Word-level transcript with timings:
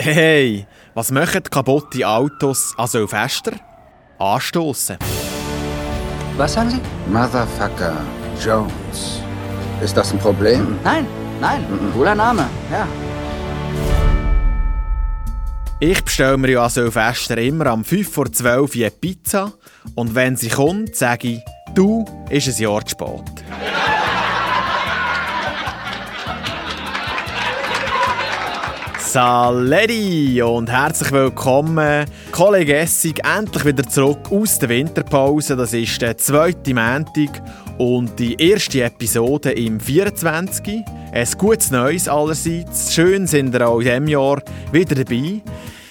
Hey, 0.00 0.64
was 0.94 1.10
machen 1.10 1.42
kaputte 1.42 2.06
Autos 2.06 2.72
an 2.76 2.86
Silvester? 2.86 3.54
Anstoßen. 4.20 4.96
Was 6.36 6.54
sagen 6.54 6.70
Sie? 6.70 6.80
Motherfucker 7.10 7.96
Jones. 8.40 9.20
Ist 9.82 9.96
das 9.96 10.12
ein 10.12 10.20
Problem? 10.20 10.78
Nein, 10.84 11.04
nein, 11.40 11.66
cooler 11.92 12.14
Name, 12.14 12.48
ja. 12.70 12.86
Ich 15.80 16.04
bestelle 16.04 16.38
mir 16.38 16.50
ja 16.52 16.62
an 16.62 16.70
Silvester 16.70 17.36
immer 17.38 17.66
am 17.66 17.84
5 17.84 18.08
vor 18.08 18.30
12 18.30 18.76
Uhr 18.76 18.82
eine 18.82 18.90
Pizza 18.92 19.52
und 19.96 20.14
wenn 20.14 20.36
sie 20.36 20.48
kommt, 20.48 20.94
sage 20.94 21.28
ich, 21.28 21.40
du, 21.74 22.04
ist 22.30 22.46
ein 22.46 22.62
Jahr 22.62 22.84
zu 22.84 22.92
spät. 22.92 23.37
Saletti 29.08 30.42
und 30.42 30.70
herzlich 30.70 31.10
willkommen. 31.12 32.04
Kollege 32.30 32.76
Essig 32.76 33.24
endlich 33.24 33.64
wieder 33.64 33.88
zurück 33.88 34.30
aus 34.30 34.58
der 34.58 34.68
Winterpause. 34.68 35.56
Das 35.56 35.72
ist 35.72 36.02
der 36.02 36.18
zweite 36.18 36.74
Montag 36.74 37.42
und 37.78 38.18
die 38.18 38.34
erste 38.34 38.82
Episode 38.84 39.52
im 39.52 39.80
24. 39.80 40.84
Ein 41.10 41.28
gutes 41.38 41.70
Neues 41.70 42.06
allerseits. 42.06 42.92
Schön 42.92 43.26
sind 43.26 43.54
ihr 43.54 43.66
auch 43.66 43.78
in 43.78 43.86
diesem 43.86 44.08
Jahr 44.08 44.42
wieder 44.72 45.02
dabei. 45.02 45.40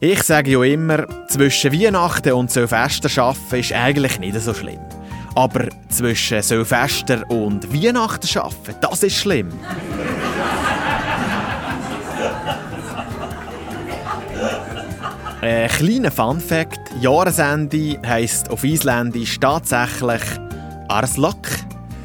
Ich 0.00 0.22
sage 0.22 0.52
ja 0.52 0.62
immer, 0.62 1.06
zwischen 1.28 1.70
Weihnachten 1.70 2.32
und 2.32 2.50
Silvester 2.50 3.22
arbeiten 3.22 3.56
ist 3.56 3.74
eigentlich 3.74 4.20
nicht 4.20 4.40
so 4.40 4.54
schlimm. 4.54 4.80
Aber 5.34 5.68
zwischen 5.90 6.40
Silvester 6.40 7.28
und 7.28 7.74
Weihnachten 7.74 8.38
arbeiten, 8.38 8.76
das 8.80 9.02
ist 9.02 9.16
schlimm. 9.16 9.52
Ein 15.42 15.66
kleiner 15.66 16.12
Fun-Fact: 16.12 16.78
Jahresende 17.00 17.98
heisst 18.06 18.48
auf 18.48 18.62
Isländisch 18.62 19.40
tatsächlich 19.40 20.22
Arslok. 20.86 21.48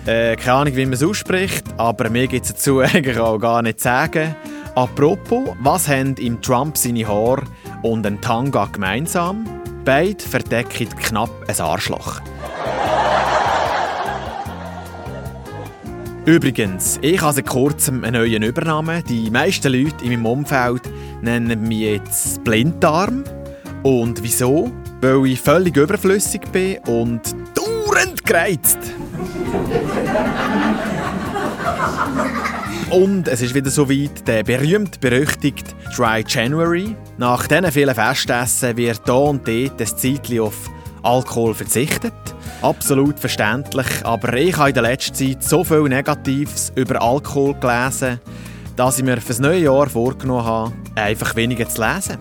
Äh, 0.07 0.35
keine 0.37 0.53
Ahnung, 0.53 0.75
wie 0.75 0.85
man 0.85 0.93
es 0.93 1.03
ausspricht, 1.03 1.63
aber 1.77 2.09
mir 2.09 2.25
gibt 2.25 2.47
es 2.47 2.53
dazu 2.53 2.79
eigentlich 2.81 3.19
auch 3.19 3.37
gar 3.37 3.61
nicht 3.61 3.79
zu 3.79 3.83
sagen. 3.83 4.35
Apropos, 4.73 5.49
was 5.59 5.87
haben 5.87 6.15
im 6.15 6.41
Trump 6.41 6.77
seine 6.77 7.07
Haare 7.07 7.43
und 7.83 8.07
ein 8.07 8.19
Tanga 8.21 8.65
gemeinsam? 8.71 9.45
Beide 9.85 10.23
verdecken 10.23 10.89
knapp 10.89 11.29
ein 11.47 11.61
Arschloch. 11.61 12.21
Übrigens, 16.27 16.99
ich 17.01 17.21
habe 17.21 17.33
seit 17.33 17.47
kurzem 17.47 18.03
einen 18.03 18.21
neuen 18.21 18.43
Übernamen. 18.43 19.01
Die 19.05 19.31
meisten 19.31 19.71
Leute 19.71 20.03
in 20.03 20.09
meinem 20.09 20.25
Umfeld 20.25 20.81
nennen 21.21 21.65
mich 21.65 21.79
jetzt 21.79 22.43
Blinddarm. 22.43 23.23
Und 23.81 24.21
wieso? 24.21 24.69
Weil 24.99 25.25
ich 25.27 25.39
völlig 25.39 25.77
überflüssig 25.77 26.41
bin 26.51 26.79
und 26.79 27.21
dauernd 27.55 28.25
gereizt. 28.25 28.79
Und 32.89 33.27
es 33.27 33.41
ist 33.41 33.53
wieder 33.53 33.69
soweit, 33.69 34.25
der 34.27 34.43
berühmt-berüchtigte 34.43 35.75
Dry 35.95 36.23
January. 36.25 36.95
Nach 37.17 37.45
diesen 37.45 37.71
vielen 37.71 37.93
Festessen 37.93 38.77
wird 38.77 39.01
hier 39.05 39.13
und 39.13 39.45
dort 39.45 39.81
ein 39.81 39.87
Zeitchen 39.87 40.39
auf 40.39 40.69
Alkohol 41.03 41.53
verzichtet. 41.53 42.13
Absolut 42.61 43.19
verständlich, 43.19 43.87
aber 44.03 44.33
ich 44.33 44.57
habe 44.57 44.69
in 44.69 44.73
der 44.73 44.83
letzten 44.83 45.13
Zeit 45.13 45.43
so 45.43 45.63
viel 45.63 45.83
Negatives 45.83 46.71
über 46.75 47.01
Alkohol 47.01 47.53
gelesen, 47.53 48.19
dass 48.75 48.97
ich 48.97 49.05
mir 49.05 49.21
fürs 49.21 49.39
neue 49.39 49.59
Jahr 49.59 49.87
vorgenommen 49.87 50.43
habe, 50.43 50.73
einfach 50.95 51.35
weniger 51.35 51.69
zu 51.69 51.81
lesen. 51.81 52.17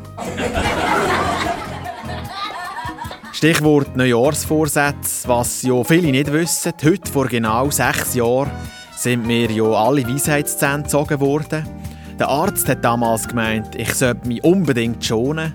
Stichwort 3.33 3.97
Neujahrsvorsätze, 3.97 5.29
was 5.29 5.63
ja 5.63 5.83
viele 5.85 6.11
nicht 6.11 6.33
wissen. 6.33 6.73
Heute, 6.83 7.11
vor 7.11 7.27
genau 7.29 7.71
sechs 7.71 8.15
Jahren, 8.15 8.51
sind 8.95 9.27
mir 9.27 9.51
ja 9.51 9.65
alle 9.65 10.07
Weisheitszähne 10.07 10.85
gezogen 10.85 11.21
worden. 11.21 11.67
Der 12.19 12.29
Arzt 12.29 12.69
hat 12.69 12.83
damals 12.83 13.29
gemeint, 13.29 13.75
ich 13.75 13.93
sollte 13.95 14.27
mich 14.27 14.43
unbedingt 14.43 15.05
schonen. 15.05 15.55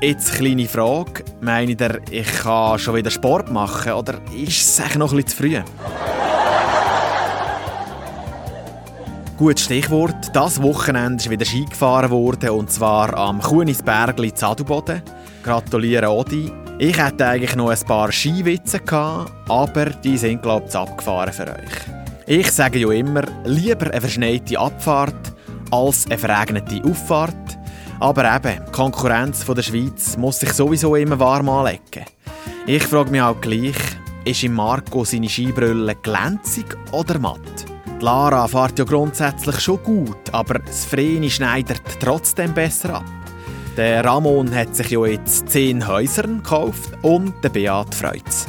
Jetzt 0.00 0.34
kleine 0.34 0.68
Frage. 0.68 1.24
Meint 1.40 1.80
ihr, 1.80 2.00
ich 2.08 2.32
kann 2.42 2.78
schon 2.78 2.94
wieder 2.94 3.10
Sport 3.10 3.50
machen 3.50 3.92
oder 3.94 4.14
ist 4.32 4.78
es 4.78 4.94
noch 4.94 5.12
ein 5.12 5.16
bisschen 5.16 5.26
zu 5.26 5.36
früh? 5.36 5.60
Gutes 9.36 9.64
Stichwort. 9.64 10.30
Das 10.32 10.62
Wochenende 10.62 11.16
ist 11.16 11.28
wieder 11.28 11.44
Ski 11.44 11.64
gefahren 11.64 12.10
worden 12.10 12.50
und 12.50 12.70
zwar 12.70 13.12
am 13.16 13.40
Kunisbergli 13.40 14.32
Zaduboden. 14.32 15.02
Gratuliere 15.42 16.10
Odi. 16.10 16.52
Ich 16.78 16.96
hätte 16.96 17.26
eigentlich 17.26 17.56
noch 17.56 17.70
ein 17.70 17.80
paar 17.80 18.12
Skiwitze 18.12 18.78
gehabt, 18.78 19.32
aber 19.48 19.86
die 19.86 20.16
sind 20.16 20.42
glaube 20.42 20.66
ich 20.68 20.76
abgefahren 20.76 21.32
für 21.32 21.48
euch. 21.48 21.74
Ich 22.24 22.52
sage 22.52 22.78
ja 22.78 22.92
immer, 22.92 23.22
lieber 23.44 23.90
eine 23.90 24.00
verschneite 24.00 24.60
Abfahrt 24.60 25.32
als 25.72 26.06
eine 26.06 26.18
verregnete 26.18 26.88
Auffahrt. 26.88 27.47
Aber 28.00 28.36
eben, 28.36 28.64
die 28.64 28.72
Konkurrenz 28.72 29.44
der 29.44 29.62
Schweiz 29.62 30.16
muss 30.16 30.40
sich 30.40 30.52
sowieso 30.52 30.94
immer 30.94 31.18
warm 31.18 31.48
anlegen. 31.48 32.04
Ich 32.66 32.84
frage 32.84 33.10
mich 33.10 33.22
auch 33.22 33.40
gleich, 33.40 33.76
ist 34.24 34.44
im 34.44 34.54
Marco 34.54 35.04
seine 35.04 35.28
Skibrille 35.28 35.96
glänzig 35.96 36.66
oder 36.92 37.18
matt? 37.18 37.40
Die 38.00 38.04
Lara 38.04 38.46
fährt 38.46 38.78
ja 38.78 38.84
grundsätzlich 38.84 39.58
schon 39.58 39.82
gut, 39.82 40.32
aber 40.32 40.60
das 40.60 40.84
Vreni 40.84 41.28
schneidet 41.28 41.82
trotzdem 41.98 42.54
besser 42.54 42.96
ab. 42.96 43.04
Der 43.76 44.04
Ramon 44.04 44.54
hat 44.54 44.76
sich 44.76 44.90
ja 44.90 45.04
jetzt 45.06 45.48
10 45.50 45.86
Häusern 45.86 46.42
gekauft 46.42 46.90
und 47.02 47.32
der 47.42 47.48
Beat 47.48 47.94
freut's. 47.94 48.46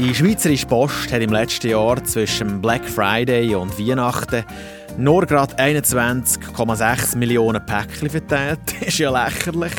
Die 0.00 0.14
Schweizerische 0.14 0.66
Post 0.66 1.12
hat 1.12 1.20
im 1.20 1.30
letzten 1.30 1.68
Jahr 1.68 2.02
zwischen 2.02 2.62
Black 2.62 2.82
Friday 2.88 3.54
und 3.54 3.78
Weihnachten 3.78 4.46
nur 4.96 5.26
gerade 5.26 5.54
21,6 5.56 7.18
Millionen 7.18 7.64
Päckchen 7.66 8.08
verteilt. 8.08 8.60
Das 8.64 8.80
ist 8.88 8.98
ja 8.98 9.10
lächerlich. 9.10 9.74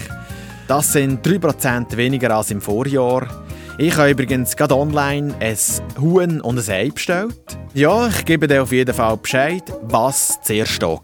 Das 0.68 0.94
sind 0.94 1.26
3% 1.26 1.98
weniger 1.98 2.38
als 2.38 2.52
im 2.52 2.62
Vorjahr. 2.62 3.28
Ich 3.80 3.98
habe 3.98 4.12
übrigens 4.12 4.56
gerade 4.56 4.78
online 4.78 5.34
ein 5.40 5.58
Huhn 6.00 6.40
und 6.40 6.60
ein 6.60 6.72
Ei 6.72 6.92
bestellt. 6.92 7.58
Ja, 7.74 8.08
ich 8.08 8.24
gebe 8.24 8.48
dir 8.48 8.62
auf 8.62 8.72
jeden 8.72 8.94
Fall 8.94 9.18
Bescheid, 9.18 9.64
was 9.82 10.40
zuerst 10.44 10.84
da 10.84 10.90
war. 10.90 11.00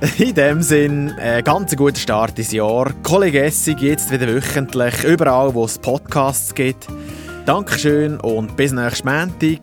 In 0.18 0.34
dem 0.34 0.62
Sinn, 0.62 1.12
ein 1.18 1.44
ganz 1.44 1.76
guter 1.76 1.98
Start 1.98 2.38
ins 2.38 2.52
Jahr. 2.52 2.90
Kollege 3.02 3.42
Essig 3.42 3.82
jetzt 3.82 4.10
wieder 4.10 4.28
wöchentlich, 4.28 5.04
überall 5.04 5.52
wo 5.52 5.66
es 5.66 5.78
Podcasts 5.78 6.54
gibt. 6.54 6.86
Dankeschön 7.44 8.18
und 8.20 8.56
bis 8.56 8.72
nächsten 8.72 9.06
Montag. 9.06 9.60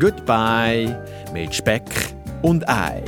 Goodbye 0.00 1.00
mit 1.32 1.54
Speck 1.54 1.84
und 2.42 2.68
Ei. 2.68 3.04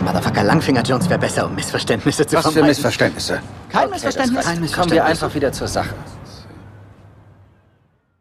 Motherfucker 0.00 0.44
Langfinger 0.44 0.82
Jones 0.82 1.10
wäre 1.10 1.20
besser, 1.20 1.46
um 1.46 1.54
Missverständnisse 1.54 2.26
zu 2.26 2.36
Was 2.36 2.46
für 2.46 2.52
vermeiden. 2.52 2.70
Missverständnisse? 2.70 3.40
Kein 3.68 3.90
Missverständnis? 3.90 4.44
Kein 4.44 4.54
Kein 4.54 4.60
Missverständnis. 4.62 4.72
Kommen 4.72 4.90
wir 4.92 5.04
einfach 5.04 5.34
wieder 5.34 5.52
zur 5.52 5.68
Sache. 5.68 5.94